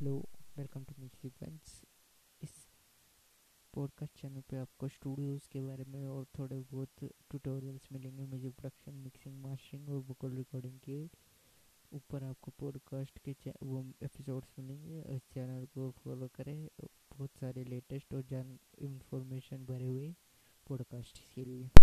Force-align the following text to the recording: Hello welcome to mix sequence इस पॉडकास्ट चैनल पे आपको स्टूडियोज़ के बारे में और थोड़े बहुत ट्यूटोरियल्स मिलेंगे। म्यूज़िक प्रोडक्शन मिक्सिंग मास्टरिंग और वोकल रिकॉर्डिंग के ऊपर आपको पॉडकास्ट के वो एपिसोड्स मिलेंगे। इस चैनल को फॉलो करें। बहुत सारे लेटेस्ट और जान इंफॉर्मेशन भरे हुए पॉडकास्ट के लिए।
Hello 0.00 0.14
welcome 0.56 0.82
to 0.84 0.94
mix 0.98 1.18
sequence 1.18 1.84
इस 2.42 2.50
पॉडकास्ट 3.74 4.20
चैनल 4.20 4.40
पे 4.40 4.56
आपको 4.56 4.88
स्टूडियोज़ 4.88 5.48
के 5.52 5.60
बारे 5.60 5.84
में 5.84 6.06
और 6.06 6.26
थोड़े 6.38 6.60
बहुत 6.60 6.88
ट्यूटोरियल्स 7.00 7.88
मिलेंगे। 7.92 8.26
म्यूज़िक 8.26 8.54
प्रोडक्शन 8.54 8.94
मिक्सिंग 8.94 9.40
मास्टरिंग 9.42 9.88
और 9.88 9.98
वोकल 9.98 10.36
रिकॉर्डिंग 10.36 10.78
के 10.80 10.98
ऊपर 11.92 12.24
आपको 12.24 12.50
पॉडकास्ट 12.58 13.18
के 13.18 13.52
वो 13.62 13.84
एपिसोड्स 14.02 14.52
मिलेंगे। 14.58 15.00
इस 15.16 15.22
चैनल 15.34 15.64
को 15.64 15.90
फॉलो 15.90 16.28
करें। 16.28 16.68
बहुत 16.82 17.30
सारे 17.40 17.64
लेटेस्ट 17.64 18.14
और 18.14 18.22
जान 18.22 18.58
इंफॉर्मेशन 18.78 19.64
भरे 19.64 19.86
हुए 19.86 20.14
पॉडकास्ट 20.66 21.24
के 21.34 21.44
लिए। 21.44 21.70